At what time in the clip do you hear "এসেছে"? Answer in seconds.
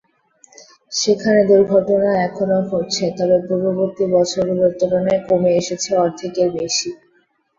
5.61-5.89